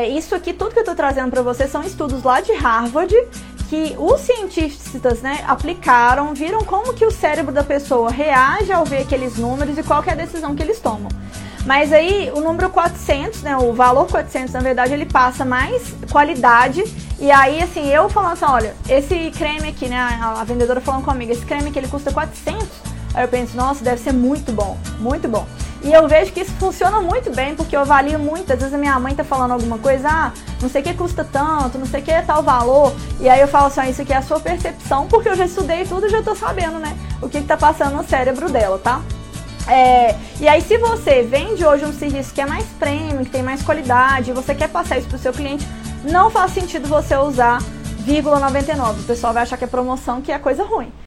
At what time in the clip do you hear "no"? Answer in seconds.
37.96-38.04